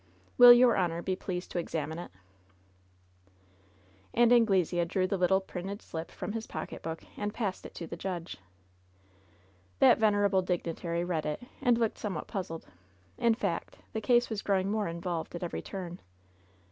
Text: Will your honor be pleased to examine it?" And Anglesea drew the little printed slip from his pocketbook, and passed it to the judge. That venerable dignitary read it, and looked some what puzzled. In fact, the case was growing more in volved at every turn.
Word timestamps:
Will 0.35 0.51
your 0.51 0.75
honor 0.75 1.03
be 1.03 1.15
pleased 1.15 1.51
to 1.51 1.59
examine 1.59 1.99
it?" 1.99 2.09
And 4.15 4.33
Anglesea 4.33 4.83
drew 4.85 5.05
the 5.05 5.15
little 5.15 5.39
printed 5.39 5.79
slip 5.79 6.09
from 6.09 6.31
his 6.31 6.47
pocketbook, 6.47 7.03
and 7.17 7.31
passed 7.35 7.67
it 7.67 7.75
to 7.75 7.85
the 7.85 7.95
judge. 7.95 8.37
That 9.77 9.99
venerable 9.99 10.41
dignitary 10.41 11.03
read 11.03 11.27
it, 11.27 11.43
and 11.61 11.77
looked 11.77 11.99
some 11.99 12.15
what 12.15 12.25
puzzled. 12.25 12.65
In 13.19 13.35
fact, 13.35 13.77
the 13.93 14.01
case 14.01 14.27
was 14.27 14.41
growing 14.41 14.71
more 14.71 14.87
in 14.87 14.99
volved 15.01 15.35
at 15.35 15.43
every 15.43 15.61
turn. 15.61 15.99